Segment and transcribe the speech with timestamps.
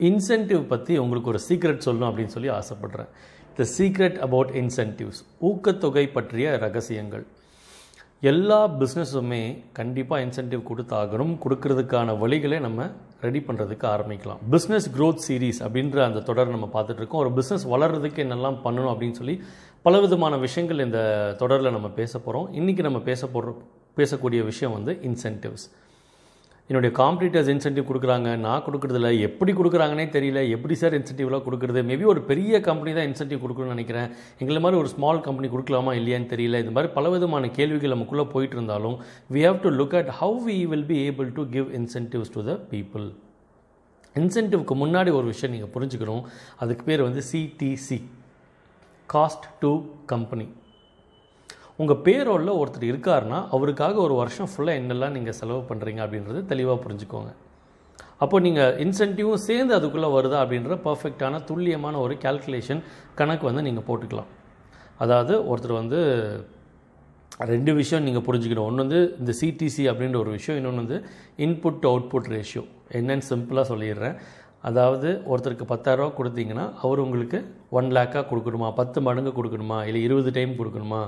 [0.00, 3.08] Incentive பற்றி உங்களுக்கு ஒரு சீக்ரெட் சொல்லணும் அப்படின்னு சொல்லி ஆசைப்படுறேன்.
[3.56, 7.24] த சீக்ரெட் அபவுட் இன்சென்டிவ்ஸ் ஊக்கத்தொகை பற்றிய ரகசியங்கள்.
[8.20, 9.40] எல்லா பிஸ்னஸுமே
[9.72, 11.32] கண்டிப்பாக இன்சென்டிவ் கொடுத்தாகணும்.
[11.44, 12.88] கொடுக்கறதுக்கான வழிகளை நம்ம
[13.20, 14.40] ரெடி பண்ணுறதுக்கு ஆரம்பிக்கலாம்.
[14.50, 19.40] பிஸ்னஸ் க்ரோத் சீரீஸ் அப்படின்ற அந்த தொடர் நம்ம பார்த்துட்ருக்கோம் ஒரு பிஸ்னஸ் வளர்றதுக்கு என்னெல்லாம் பண்ணணும் அப்படின்னு சொல்லி
[19.82, 21.00] பலவிதமான விஷயங்கள் இந்த
[21.38, 23.52] தொடரில் நம்ம பேச போகிறோம் இன்றைக்கி நம்ம பேச போகிற
[23.96, 25.66] பேசக்கூடிய விஷயம் வந்து இன்சென்டிவ்ஸ்
[26.68, 28.28] என்னுடைய காம்படிட்டர்ஸ் இன்சென்டிவ் கொடுக்குறாங்க.
[28.44, 29.08] நான் கொடுக்குறதில்ல.
[29.26, 30.40] எப்படி கொடுக்குறாங்கன்னே தெரியல.
[30.56, 31.80] எப்படி சார் இன்சென்டிவ்லாம் கொடுக்குறது?
[31.90, 34.08] மேபி ஒரு பெரிய கம்பெனி தான் இன்சென்டிவ் கொடுக்கணும்னு நினைக்கிறேன்.
[34.42, 36.62] எங்களை மாதிரி ஒரு ஸ்மால் கம்பெனி கொடுக்கலாமா இல்லையான்னு தெரியல.
[36.64, 38.96] இந்த மாதிரி பல விதமான கேள்விகள் நமக்குள்ளே போயிட்டு இருந்தாலும்
[39.34, 42.56] we have to look at how we will be able to give incentives to the
[42.72, 43.06] people
[44.22, 46.24] இன்சென்டிவ்க்கு முன்னாடி ஒரு விஷயம் நீங்கள் புரிஞ்சுக்கணும்.
[46.62, 47.98] அதுக்கு பேர் வந்து சிடிசி
[49.14, 49.72] காஸ்ட் டு
[50.12, 50.46] கம்பெனி
[51.82, 57.30] உங்கள் பேரோலில் ஒருத்தர் இருக்காருன்னா அவருக்காக ஒரு வருஷம் ஃபுல்லாக என்னெல்லாம் நீங்கள் செலவு பண்ணுறீங்க அப்படின்றது தெளிவாக புரிஞ்சுக்கோங்க.
[58.24, 62.82] அப்போ நீங்கள் இன்சென்டிவும் சேர்ந்து அதுக்குள்ளே வருதா அப்படின்ற பர்ஃபெக்டான துல்லியமான ஒரு கால்குலேஷன்
[63.20, 64.30] கணக்கு வந்து நீங்கள் போட்டுக்கலாம்.
[65.04, 66.00] அதாவது ஒருத்தர் வந்து
[67.52, 68.68] ரெண்டு விஷயம் நீங்கள் புரிஞ்சுக்கணும்.
[68.70, 70.98] ஒன்று வந்து இந்த சிடிசி அப்படின்ற ஒரு விஷயம் இன்னொன்று வந்து
[71.46, 72.64] இன்புட் டு அவுட்புட் ரேஷியோ
[72.98, 74.16] என்னன்னு சிம்பிளாக சொல்லிடுறேன்.
[74.68, 77.38] அதாவது ஒருத்தருக்கு பத்தாயிரரூவா கொடுத்தீங்கன்னா அவர் உங்களுக்கு
[77.78, 78.70] ஒன் லேக்காக கொடுக்கணுமா?
[78.80, 79.78] பத்து மடங்கு கொடுக்கணுமா?
[79.90, 81.02] இல்லை இருபது டைம் கொடுக்கணுமா?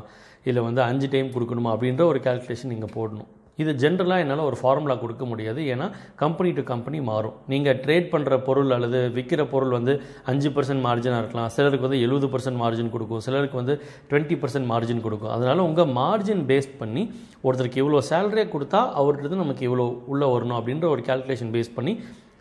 [0.51, 1.73] இல்லை வந்து அஞ்சு டைம் கொடுக்கணுமா?
[1.77, 3.31] அப்படின்ற ஒரு கால்குலேஷன் நீங்கள் போடணும்.
[3.63, 5.61] இது ஜென்ரலாக என்னால் ஒரு ஃபார்முலா கொடுக்க முடியாது.
[5.73, 5.87] ஏன்னா
[6.23, 7.37] கம்பெனி டு கம்பெனி மாறும்.
[7.53, 9.93] நீங்கள் ட்ரேட் பண்ணுற பொருள் அல்லது விற்கிற பொருள் வந்து
[10.31, 11.48] அஞ்சு பர்சன்ட் மார்ஜினாக இருக்கலாம்.
[11.57, 13.23] சிலருக்கு வந்து எழுபது பர்சன்ட் மார்ஜின் கொடுக்கும்.
[13.27, 13.77] சிலருக்கு வந்து
[14.11, 15.33] டுவெண்ட்டி பர்சன்ட் மார்ஜின் கொடுக்கும்.
[15.37, 17.05] அதனால் உங்கள் மார்ஜின் பேஸ் பண்ணி
[17.47, 21.95] ஒருத்தருக்கு இவ்வளோ சேலரியை கொடுத்தா அவர்கிட்ட நமக்கு இவ்வளோ உள்ளே வரணும் அப்படின்ற ஒரு கால்குலேஷன் பேஸ் பண்ணி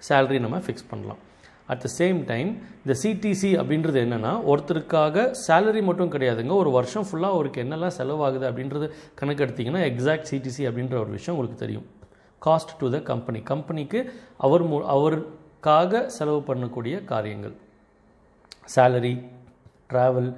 [0.07, 1.21] சேலரி நம்ம ஃபிக்ஸ் பண்ணலாம்.
[1.71, 2.49] அட் த சேம் டைம்
[2.83, 6.53] இந்த சிடிசி அப்படின்றது என்னென்னா ஒருத்தருக்காக சேலரி மட்டும் கிடையாதுங்க.
[6.61, 8.87] ஒரு வருஷம் ஃபுல்லாக அவருக்கு என்னெல்லாம் செலவாகுது அப்படின்றது
[9.21, 11.87] கணக்கெடுத்திங்கன்னா எக்ஸாக்ட் சிடிசி அப்படின்ற ஒரு விஷயம் உங்களுக்கு தெரியும்.
[12.45, 13.99] காஸ்ட் டு த கம்பெனி கம்பெனிக்கு
[14.45, 17.55] அவர் மு அவருக்காக செலவு பண்ணக்கூடிய காரியங்கள்.
[18.75, 19.13] Salary
[19.91, 20.29] travel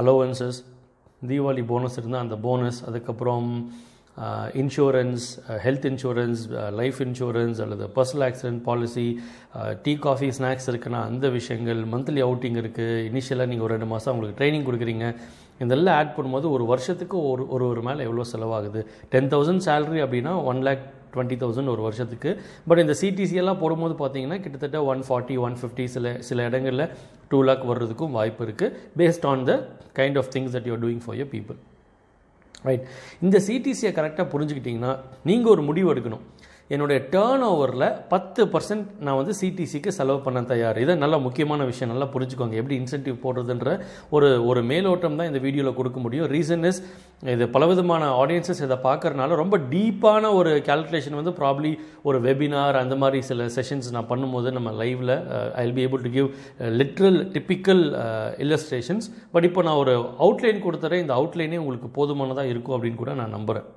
[0.00, 0.60] allowances
[1.28, 3.48] Deepavali bonus இருந்தால் அந்த போனஸ் அதுக்கப்புறம்
[4.62, 5.24] insurance
[5.64, 6.40] health insurance
[6.80, 9.06] life insurance அல்லது personal accident policy
[9.84, 14.38] tea coffee snacks இருக்குன்னா அந்த விஷயங்கள் மந்த்லி அவுட்டிங் இருக்குது இனிஷியலாக நீங்கள் ஒரு ரெண்டு மாதம் உங்களுக்கு
[14.40, 15.06] ட்ரைனிங் கொடுக்குறீங்க.
[15.64, 18.82] இதெல்லாம் ஆட் பண்ணும்போது ஒரு வருஷத்துக்கு ஒரு ஒரு ஒரு மேலே எவ்வளோ செலவாகுது?
[19.14, 22.30] டென் தௌசண்ட் சேலரி அப்படின்னா ஒன் லேக் டுவெண்ட்டி தௌசண்ட் ஒரு வருஷத்துக்கு.
[22.68, 26.86] பட் இந்த சிடிசி எல்லாம் போடும்போது பார்த்தீங்கன்னா கிட்டத்தட்ட ஒன் ஃபார்ட்டி ஒன் ஃபிஃப்டி சில சில இடங்களில்
[27.32, 29.56] டூ லேக் வர்றதுக்கும் வாய்ப்பு இருக்குது based on the
[30.00, 31.58] kind of things that you're doing for your people
[32.68, 32.84] right
[33.24, 34.92] இந்த சிடிசியை கரெக்டாக புரிஞ்சுக்கிட்டிங்கன்னா
[35.28, 36.24] நீங்கள் ஒரு முடிவு எடுக்கணும்.
[36.74, 40.78] என்னுடைய டேர்ன் ஓவரில் பத்து பர்சன்ட் நான் வந்து சிடிசிக்கு செலவு பண்ண தயார்.
[40.84, 41.90] இதை நல்ல முக்கியமான விஷயம்.
[41.92, 42.56] நல்லா புரிஞ்சுக்கோங்க.
[42.60, 43.70] எப்படி இன்சென்டிவ் போடுறதுன்ற
[44.16, 46.28] ஒரு ஒரு மேலோட்டம் தான் இந்த வீடியோவில் கொடுக்க முடியும்.
[46.34, 46.80] ரீசன் இஸ்
[47.34, 51.72] இது பலவிதமான ஆடியன்சஸ் இதை பார்க்குறனால ரொம்ப டீப்பான ஒரு கால்குலேஷன் வந்து ப்ராப்ளி
[52.10, 55.14] ஒரு வெபினார் அந்த மாதிரி சில செஷன்ஸ் நான் பண்ணும்போது நம்ம லைவில்
[55.60, 56.30] I will be able to give
[56.82, 57.84] literal typical
[58.46, 61.04] illustrations but இப்போ நான் ஒரு அவுட்லைன் கொடுத்துறேன்.
[61.06, 63.68] இந்த அவுட்லைனே உங்களுக்கு போதுமானதாக இருக்கும் அப்படின்னு கூட நான் நம்புகிறேன்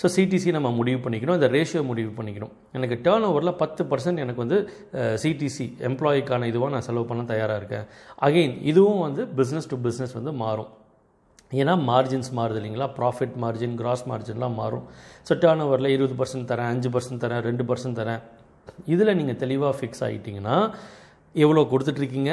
[0.00, 4.40] ஸோ சிடிசி நம்ம முடிவு பண்ணிக்கணும் இந்த ரேஷியோ முடிவு பண்ணிக்கணும் எனக்கு டேர்ன் ஓவரில் பத்து பர்சன்ட் எனக்கு
[4.44, 4.58] வந்து
[5.22, 7.86] சிடிசி எம்ப்ளாயிக்கான இதுவாக நான் செலவு பண்ண தயாராக இருக்கேன்.
[8.26, 10.70] அகெயின் இதுவும் வந்து பிஸ்னஸ் டு பிஸ்னஸ் வந்து மாறும்.
[11.60, 12.88] ஏன்னா மார்ஜின்ஸ் மாறுது இல்லைங்களா?
[12.98, 14.84] ப்ராஃபிட் மார்ஜின் கிராஸ் மார்ஜின்லாம் மாறும்.
[15.28, 18.22] ஸோ டேர்ன் ஓவரில் இருபது பர்சன்ட் தரேன் அஞ்சு பர்சன்ட் தரேன் ரெண்டு பர்சன்ட் தரேன்.
[18.94, 20.56] இதில் நீங்கள் தெளிவாக ஃபிக்ஸ் ஆகிட்டிங்கன்னா
[21.44, 22.32] எவ்வளோ கொடுத்துட்ருக்கீங்க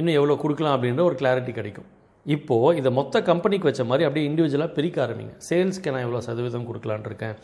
[0.00, 1.88] இன்னும் எவ்வளோ கொடுக்கலாம் அப்படின்ற ஒரு கிளாரிட்டி கிடைக்கும்.
[2.34, 5.32] இப்போது இதை மொத்த கம்பெனிக்கு வச்ச மாதிரி அப்படியே இண்டிவிஜுவலாக பிரிக்க ஆரம்பிங்க.
[5.48, 7.34] சேல்ஸ்க்கு நான் எவ்வளோ சதவீதம் கொடுக்கலான் இருக்கேன்.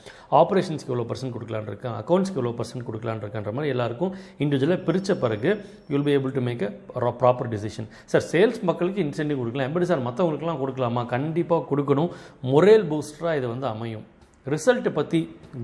[0.40, 1.94] ஆப்ரேஷன்ஸ்க்கு எவ்வளோ பர்சன்ட் கொடுக்கலான் இருக்கேன்.
[2.00, 4.12] அக்கௌண்ட்ஸ்க்கு எவ்வளோ பர்சன்ட் கொடுக்கலான் இருக்கேன்ற மாதிரி எல்லாருக்கும்
[4.44, 5.50] இண்டிவிஜுவலாக பிரித்த பிறகு
[5.92, 9.68] you'll be able to make a proper decision sir sales மக்களுக்கு இன்சென்டிவ் கொடுக்கலாம்.
[9.70, 11.04] எப்படி சார் மற்றவங்களுக்குலாம் கொடுக்கலாமா?
[11.14, 12.10] கண்டிப்பாக கொடுக்கணும்.
[12.52, 14.04] மொரேல் பூஸ்டராக இது வந்து அமையும்.
[14.52, 15.18] ரிசல்ட்டை பற்றி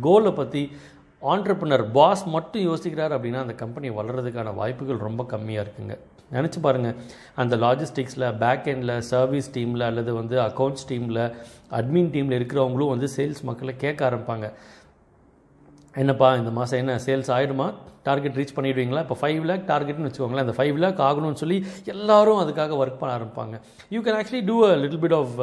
[0.07, 0.61] கோலை பற்றி
[1.23, 5.95] ஆண்டர்பனர் பாஸ் மட்டும் யோசிக்கிறார் அப்படின்னா அந்த கம்பெனி வளர்கிறதுக்கான வாய்ப்புகள் ரொம்ப கம்மியாக இருக்குங்க.
[6.33, 6.97] நினச்சி பாருங்கள்
[7.43, 11.23] அந்த லாஜிஸ்டிக்ஸில் பேக் எண்டில் சர்வீஸ் டீமில் அல்லது வந்து அக்கௌண்ட்ஸ் டீமில்
[11.79, 14.49] அட்மின் டீமில் இருக்கிறவங்களும் வந்து சேல்ஸ் மக்களை கேட்க ஆரம்பிப்பாங்க.
[16.03, 17.69] என்னப்பா இந்த மாதம் என்ன சேல்ஸ் ஆகிடுமா
[18.09, 19.01] டார்கெட் ரீச் பண்ணிடுவீங்களா?
[19.07, 20.47] இப்போ ஃபைவ் லேக் டார்கெட்னு வச்சுக்கோங்களேன்.
[20.47, 23.57] அந்த ஃபைவ் லேக் ஆகணும்னு சொல்லி எல்லோரும் அதுக்காக ஒர்க் பண்ண ஆரம்பிப்பாங்க.
[23.95, 25.35] You can actually do a little bit of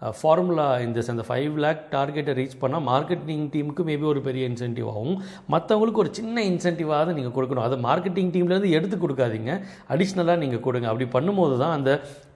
[0.00, 5.14] formula இந்த அந்த ஃபைவ் லேக் டார்கெட்டை ரீச் பண்ணால் மார்க்கெட்டிங் டீமுக்கு மேபி ஒரு பெரிய இன்சென்டிவ் ஆகும்.
[5.54, 7.66] மற்றவங்களுக்கு ஒரு சின்ன இன்சென்டிவாக நீங்கள் கொடுக்கணும்.
[7.68, 9.52] அதை மார்க்கெட்டிங் டீம்லேருந்து எடுத்து கொடுக்காதீங்க.
[9.94, 10.88] அடிஷ்னலாக நீங்கள் கொடுங்க.
[10.92, 11.92] அப்படி பண்ணும்போது தான் அந்த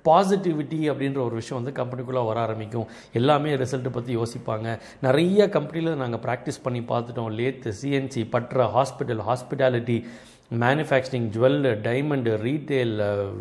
[0.08, 2.88] பாசிட்டிவிட்டி அப்படின்ற ஒரு விஷயம் வந்து கம்பெனிக்குள்ளே வர ஆரம்பிக்கும்.
[3.20, 4.68] எல்லாமே ரிசல்ட்டை பற்றி யோசிப்பாங்க.
[5.06, 7.30] நிறைய கம்பெனியில் நாங்கள் ப்ராக்டிஸ் பண்ணி பார்த்துட்டோம்.
[7.40, 9.98] Lathe CNC பட்ரா hospital hospitality
[10.58, 12.94] manufacturing jewel diamond retail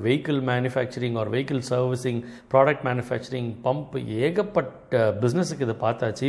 [0.03, 2.19] vehicle manufacturing or vehicle servicing
[2.51, 3.95] product manufacturing pump
[4.25, 6.27] ஏகப்பட்ட பிஸ்னஸுக்கு இதை பார்த்தாச்சு.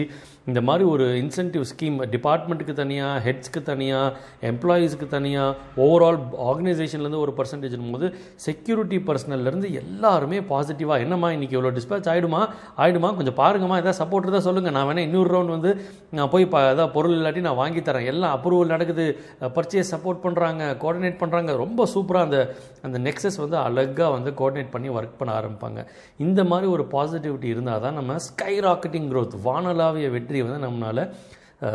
[0.49, 4.15] இந்த மாதிரி ஒரு இன்சென்டிவ் ஸ்கீம் டிபார்ட்மெண்ட்டுக்கு தனியாக ஹெட்ஸ்க்கு தனியாக
[4.51, 5.57] எம்ப்ளாயீஸ்க்கு தனியாக
[5.87, 6.19] ஓவரால்
[6.49, 8.09] ஆர்கனைசேஷன்லேருந்து ஒரு பர்சன்டேஜ் போது
[8.47, 12.43] செக்யூரிட்டி பர்சனல்லேருந்து எல்லாருமே பாசிட்டிவாக என்னம்மா இன்றைக்கி இவ்வளோ டிஸ்பேச் ஆகிடுமா
[12.77, 15.73] ஆகிடுமா கொஞ்சம் பாருங்கம்மா எதாவது சப்போர்ட் தான் சொல்லுங்கள் நான் வேணால் இன்னொரு ரவுண்ட் வந்து
[16.11, 18.11] நான் போய் ப ஏதாவது பொருள் இல்லாட்டி நான் வாங்கி தரேன்.
[18.15, 19.07] எல்லாம் அப்ரூவல் நடக்குது.
[19.41, 22.39] பர்ச்சேஸ் சப்போர்ட் பண்ணுறாங்க கோஆர்டினேட் பண்ணுறாங்க ரொம்ப சூப்பராக அந்த
[22.87, 25.83] அந்த நெக்ஸஸ் வந்து அழகாக வந்து கோஆர்டினேட் பண்ணி ஒர்க் பண்ண ஆரம்பிப்பாங்க.
[26.27, 31.05] இந்த மாதிரி ஒரு பாசிட்டிவிட்டி இருந்தால் தான் நம்ம ஸ்கை ராக்கெட்டிங் க்ரோத் வானலாவிய வெற்றி வந்து நம்மளால்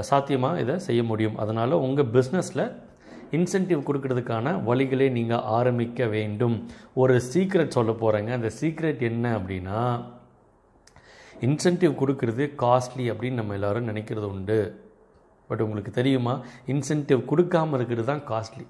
[0.09, 1.37] சாத்தியமாக இதை செய்ய முடியும்.
[1.43, 2.65] அதனால் உங்கள் பிஸ்னஸில்
[3.37, 6.55] இன்சென்டிவ் கொடுக்கறதுக்கான வழிகளை நீங்கள் ஆரம்பிக்க வேண்டும்.
[7.01, 9.79] ஒரு சீக்ரெட் சொல்ல போகிறேங்க அந்த சீக்ரெட் என்ன அப்படின்னா
[11.45, 14.59] இன்சென்டிவ் கொடுக்கறது காஸ்ட்லி அப்படின்னு நம்ம எல்லோரும் நினைக்கிறது உண்டு.
[15.49, 16.33] பட் உங்களுக்கு தெரியுமா?
[16.73, 18.65] இன்சென்டிவ் கொடுக்காமல் இருக்கிறது தான் காஸ்ட்லி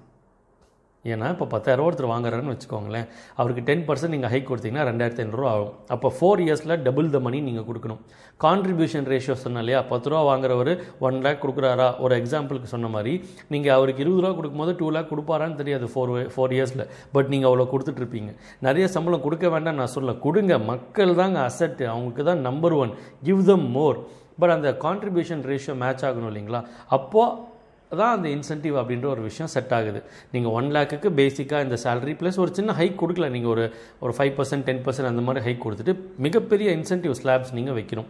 [1.12, 3.06] ஏன்னா இப்போ பத்தாயிரரூவா ஒருத்தர் வாங்குறாருன்னு வச்சுக்கோங்களேன்.
[3.40, 5.72] அவருக்கு டென் பர்சன்ட் நீங்கள் ஹைக் கொடுத்தீங்கன்னா ரெண்டாயிரத்தி ஐநூறுரூவா ஆகும்.
[5.94, 8.00] அப்போ ஃபோர் இயர்ஸில் டபுள் த மணி நீங்கள் கொடுக்கணும்.
[8.44, 9.80] கான்ட்ரிபியூஷன் ரேஷியோ சொன்ன இல்லையா?
[9.92, 10.72] பத்து ரூபா வாங்குறவர்
[11.06, 11.88] ஒன் லேக் கொடுக்குறாரா?
[12.04, 13.14] ஒரு எக்ஸாம்பிளுக்கு சொன்ன மாதிரி
[13.54, 16.84] நீங்கள் அவருக்கு இருபது ரூபா கொடுக்கும்போது டூ லேக் கொடுப்பாரான்னு தெரியாது ஃபோர் ஃபோர் இயர்ஸில்
[17.16, 18.32] பட் நீங்கள் அவ்வளோ கொடுத்துட்ருப்பீங்க
[18.68, 20.52] நிறைய சம்பளம் கொடுக்க வேண்டாம் நான் சொல்ல கொடுங்க.
[20.72, 22.94] மக்கள் தாங்க அசட் அவங்களுக்கு தான் number one
[23.26, 23.98] give them more
[24.42, 26.60] but அந்த கான்ட்ரிபியூஷன் ரேஷியோ மேட்ச் ஆகணும் இல்லைங்களா?
[26.96, 27.54] அப்போது
[27.90, 30.00] தான் அந்த இன்சென்டிவ் அப்படின்ற ஒரு விஷயம் செட் ஆகுது.
[30.34, 33.28] நீங்கள் ஒன் லேக்குக்கு பேசிக்காக இந்த சேலரி ப்ளஸ் ஒரு சின்ன ஹைக் கொடுக்கல.
[33.34, 33.66] நீங்கள் ஒரு
[34.04, 35.94] ஒரு ஃபைவ் பர்சன்ட் டென் பர்சன்ட் அந்த மாதிரி ஹைக் கொடுத்துட்டு
[36.26, 38.08] மிகப்பெரிய இன்சென்டிவ் ஸ்லாப்ஸ் நீங்கள் வைக்கணும்.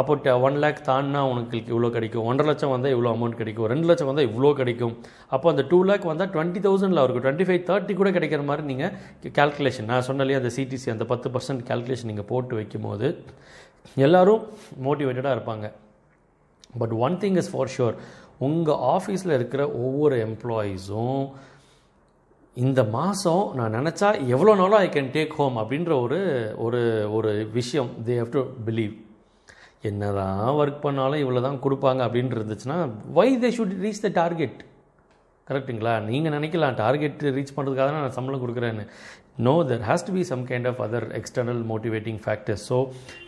[0.00, 2.26] அப்போ ஒன் லேக் தாண்டினா உனக்கு இவ்வளோ கிடைக்கும்.
[2.30, 3.68] ஒன்றரை லட்சம் வந்தால் இவ்வளோ அமௌண்ட் கிடைக்கும்.
[3.72, 4.94] ரெண்டு லட்சம் வந்தால் இவ்வளோ கிடைக்கும்.
[5.34, 9.32] அப்போ அந்த டூ லேக் வந்தால் டுவெண்ட்டி தௌசண்டில் இருக்கும் டுவெண்ட்டி ஃபைவ் தேர்ட்டி கூட கிடைக்கிற மாதிரி நீங்கள்
[9.38, 13.08] கேல்குலேஷன் நான் சொன்னாலே அந்த சிடிசி அந்த பத்து பர்சன்ட் கேல்குலேஷன் நீங்கள் போட்டு வைக்கும்போது
[14.06, 14.44] எல்லோரும்
[14.86, 15.66] மோட்டிவேட்டடாக இருப்பாங்க.
[16.78, 17.96] But one thing is for sure
[18.38, 21.22] உங்கள் ஆஃபீஸில் இருக்கிற ஒவ்வொரு எம்ப்ளாயீஸும்
[22.56, 26.20] இந்த மாதம் நான் நினச்சா எவ்வளோ நாளும் ஐ கேன் டேக் ஹோம் அப்படின்ற ஒரு
[26.58, 26.80] ஒரு
[27.12, 28.94] ஒரு விஷயம் தே ஹவ் டு பிலீவ்
[29.82, 32.78] என்ன தான் ஒர்க் பண்ணாலும் இவ்வளோ தான் கொடுப்பாங்க அப்படின்னு இருந்துச்சுன்னா
[33.12, 34.58] why they should reach the target
[35.48, 38.84] கரெக்டுங்களா நீங்கள் நினைக்கலாம் டார்கெட் ரீச் பண்ணுறதுக்காக தான் நான் சம்பளம் கொடுக்குறேன்னு.
[39.46, 42.78] No there has to be some kind of other external motivating factors so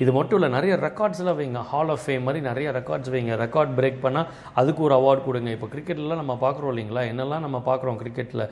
[0.02, 1.62] இது மட்டும் இல்லை நிறைய ரெக்கார்ட்ஸ்லாம் வைங்க.
[1.70, 3.34] ஹால் ஆஃப் ஃபேம் மாதிரி நிறைய ரெக்கார்ட்ஸ் வைங்க.
[3.44, 4.28] ரெக்கார்ட் பிரேக் பண்ணால்
[4.62, 5.52] அதுக்கு ஒரு அவார்ட் கொடுங்க.
[5.56, 7.04] இப்போ கிரிக்கெட்லாம் நம்ம பார்க்குறோம் இல்லைங்களா?
[7.12, 8.44] என்னெல்லாம் நம்ம பார்க்குறோம் கிரிக்கெட்டில்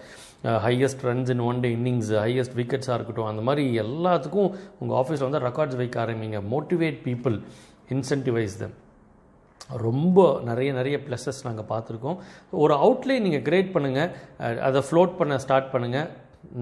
[0.67, 3.31] highest runs in one day innings highest விக்கெட்ஸாக இருக்கட்டும்.
[3.35, 4.51] அந்த மாதிரி எல்லாத்துக்கும்
[4.83, 6.41] உங்கள் ஆஃபீஸில் வந்து ரெக்கார்ட்ஸ் வைக்க ஆரம்பிங்க.
[6.55, 7.39] மோட்டிவேட் பீப்புள்
[7.97, 8.77] இன்சென்டிவைஸ் தம்
[9.87, 12.19] ரொம்ப நிறைய நிறைய ப்ளஸஸ் நாங்கள் பார்த்துருக்கோம்.
[12.51, 16.09] ஒரு அவுட்லைன் நீங்கள் கிரேட் பண்ணுங்கள் அதை ஃப்ளோட் பண்ண ஸ்டார்ட் பண்ணுங்கள்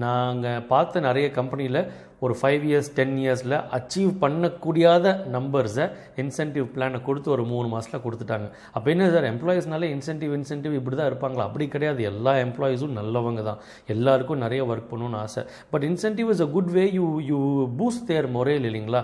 [0.05, 1.81] நாங்கள் பார்த்த நிறைய கம்பெனியில்
[2.23, 5.85] ஒரு ஃபைவ் இயர்ஸ் டென் இயர்ஸில் அச்சீவ் பண்ணக்கூடியாத நம்பர்ஸை
[6.23, 8.47] இன்சென்டிவ் பிளானை கொடுத்து ஒரு மூணு மாதத்தில் கொடுத்துட்டாங்க.
[8.75, 11.45] அப்போ என்ன சார் எம்ப்ளாயீஸ்னாலே இன்சென்டிவ் இன்சென்டிவ் இப்படி தான் இருப்பாங்களா?
[11.49, 12.03] அப்படி கிடையாது.
[12.11, 13.61] எல்லா எம்ப்ளாயீஸும் நல்லவங்க தான்.
[13.95, 15.43] எல்லாருக்கும் நிறைய ஒர்க் பண்ணணும்னு ஆசை.
[15.71, 17.39] But incentive is a good way you you
[17.79, 19.03] boost their முறையில் இல்லைங்களா?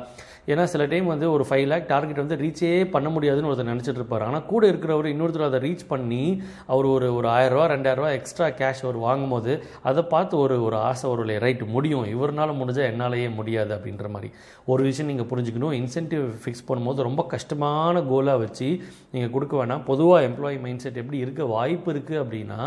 [0.51, 4.23] ஏன்னா சில டைம் வந்து ஒரு ஃபைவ் லேக் டார்கெட் வந்து ரீச்சே பண்ண முடியாதுன்னு ஒருத்தர் நினச்சிட்டு இருப்பார்.
[4.27, 6.23] ஆனால் கூட இருக்கிறவர் இன்னொருத்தர் அதை ரீச் பண்ணி
[6.71, 9.53] அவர் ஒரு ஒரு ஆயிரரூவா ரெண்டாயிரரூவா எக்ஸ்ட்ரா கேஷ் அவர் வாங்கும்போது
[9.89, 12.05] அதை பார்த்து ஒரு ஒரு ஆசை ஒரு ரைட் முடியும்.
[12.15, 14.31] இவரால் முடிஞ்சால் என்னாலேயே முடியாது அப்படின்ற மாதிரி.
[14.65, 15.75] ஒரு விஷயம் நீங்கள் புரிஞ்சுக்கணும்.
[15.81, 18.69] இன்சென்டிவ் ஃபிக்ஸ் பண்ணும்போது ரொம்ப கஷ்டமான கோலாக வச்சு
[19.11, 19.85] நீங்கள் கொடுக்க வேணாம்.
[19.85, 22.59] பொதுவாக எம்ப்ளாயி மைண்ட் செட் எப்படி இருக்க வாய்ப்பு இருக்குது அப்படின்னா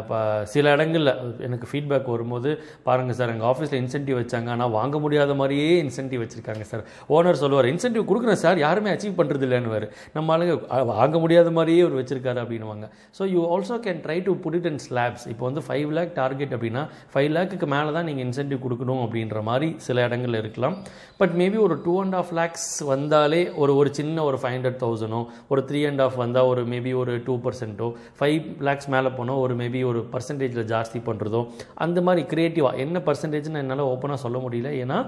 [0.00, 0.18] இப்போ
[0.52, 1.12] சில இடங்களில்
[1.46, 2.50] எனக்கு ஃபீட்பேக் வரும்போது
[2.88, 4.48] பாருங்கள் சார் எங்கள் ஆஃபீஸில் இன்சென்டிவ் வச்சாங்க.
[4.54, 6.82] ஆனால் வாங்க முடியாத மாதிரியே இன்சென்டிவ் வச்சுருக்காங்க சார்.
[7.16, 8.58] ஓனர் சொல்லுவார் இன்சென்டிவ் கொடுக்குறேன் சார்.
[8.66, 10.56] யாருமே அச்சீவ் பண்ணுறது இல்லைன்னு நம்ம ஆளுங்க
[10.92, 12.86] வாங்க முடியாத மாதிரியே அவர் வச்சுருக்காரு அப்படின்னுவாங்க.
[13.18, 16.52] So you also can try to put it in slabs இப்போ வந்து ஃபைவ் லேக் டார்கெட்
[16.56, 16.82] அப்படின்னா
[17.14, 20.76] ஃபைவ் லேக்குக்கு மேலே தான் நீங்கள் இன்சென்டிவ் கொடுக்கணும் அப்படின்ற மாதிரி சில இடங்களில் இருக்கலாம்.
[21.22, 25.22] பட் மேபி ஒரு டூ அண்ட் ஆஃப் லேக்ஸ் வந்தாலே ஒரு ஒரு சின்ன ஒரு ஃபைவ் ஹண்ட்ரட் தௌசண்டோ
[25.54, 27.90] ஒரு த்ரீ அண்ட் ஆஃப் வந்தால் ஒரு மேபி ஒரு டூ பர்சன்ட்டோ
[28.20, 31.40] ஃபைவ் லேக்ஸ் மேலே போனால் ஒரு மேபி ஒரு பர்சன்டேஜில் ஜாஸ்தி பண்ணுறதோ
[31.84, 34.70] அந்த மாதிரி க்ரியேட்டிவாக என்ன பர்சன்டேஜ்னு என்னால் ஓப்பனாக சொல்ல முடியல.
[34.82, 34.98] ஏன்னா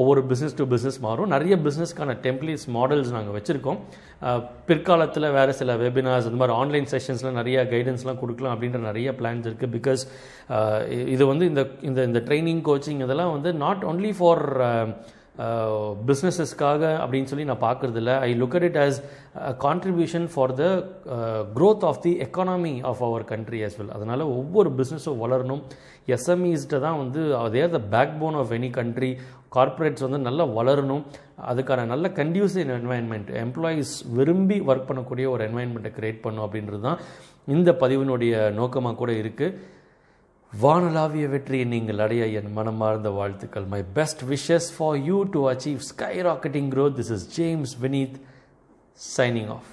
[0.00, 1.30] ஒவ்வொரு பிஸ்னஸ் டு பிஸ்னஸ் மாறும்.
[1.34, 3.78] நிறைய பிஸ்னஸ்க்கான டெம்ப்ளேட்ஸ் மாடல்ஸ் நாங்கள் வச்சுருக்கோம்.
[4.68, 9.74] பிற்காலத்தில் வேறு சில வெபினார்ஸ் அந்த மாதிரி ஆன்லைன் செஷன்ஸில் நிறைய கைடன்ஸ்லாம் கொடுக்கலாம் அப்படின்ற நிறைய பிளான்ஸ் இருக்குது
[9.76, 10.02] பிகாஸ்
[11.14, 14.44] இது வந்து இந்த இந்த இந்த ட்ரைனிங் கோச்சிங் இதெல்லாம் வந்து நாட் ஒன்லி ஃபார்
[15.46, 18.96] Uh, பிஸ்னஸஸ்க்காக அப்படின்னு சொல்லி நான் பார்க்குறது இல்லை I look at it as
[19.64, 20.64] contribution for the
[21.56, 25.62] growth of the economy of our country as well அதனால் ஒவ்வொரு பிஸ்னஸும் வளரணும்.
[26.16, 27.80] எஸ்எம்இஸ்ட்டை தான் வந்து அதே the
[28.22, 29.10] backbone of any country
[29.56, 31.04] corporates வந்து நல்லா வளரணும்.
[31.52, 37.00] அதுக்கான நல்ல கண்டியூசிவ் என்வாயன்மெண்ட் எம்ப்ளாயீஸ் விரும்பி ஒர்க் பண்ணக்கூடிய ஒரு என்வாயன்மெண்ட்டை க்ரியேட் பண்ணும் அப்படின்றது தான்
[37.56, 39.54] இந்த பதிவினுடைய நோக்கமாக கூட இருக்குது
[40.52, 43.64] வானலாவிய வெற்றியை நீங்கள் அடைய என் மனமார்ந்த வாழ்த்துக்கள்.
[43.64, 45.76] My best wishes for you to achieve
[46.22, 46.96] skyrocketing growth.
[46.96, 48.16] This is James Vineeth
[49.16, 49.68] signing off